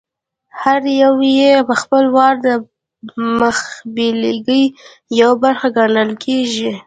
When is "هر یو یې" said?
0.61-1.53